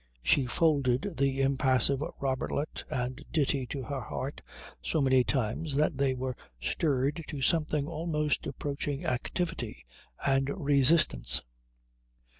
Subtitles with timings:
[0.23, 4.41] She folded the impassive Robertlet and Ditti to her heart
[4.81, 9.85] so many times that they were stirred to something almost approaching activity
[10.25, 11.43] and resistance.